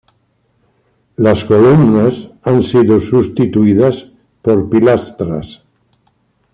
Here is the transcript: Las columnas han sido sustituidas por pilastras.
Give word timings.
Las 1.17 1.45
columnas 1.45 2.31
han 2.41 2.63
sido 2.63 2.99
sustituidas 2.99 4.09
por 4.41 4.67
pilastras. 4.67 5.63